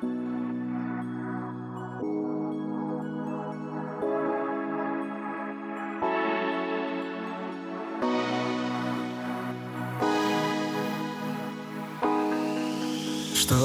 [0.00, 0.08] Что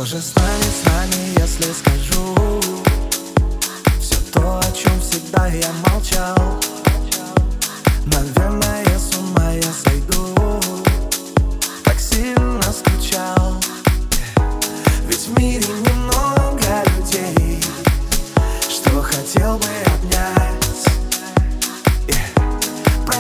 [0.04, 2.36] же станет с нами, если скажу
[4.02, 6.36] Все то, о чем всегда я молчал?
[8.08, 8.75] Наверное,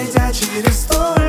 [0.06, 1.25] Пройдя через столько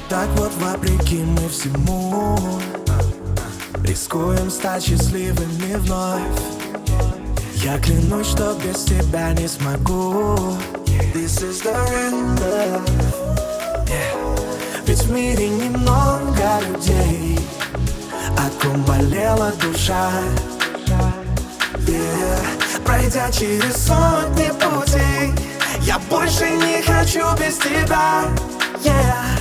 [0.00, 2.38] вот так вот вопреки мы всему
[3.84, 6.22] Рискуем стать счастливыми вновь
[7.56, 10.54] Я клянусь, что без тебя не смогу
[11.14, 11.74] This is the
[12.38, 12.88] love
[13.86, 14.84] yeah.
[14.86, 17.38] Ведь в мире немного людей
[18.36, 20.10] О ком болела душа
[21.86, 22.84] yeah.
[22.84, 25.32] Пройдя через сотни путей
[25.82, 28.24] Я больше не хочу без тебя
[28.84, 29.39] yeah.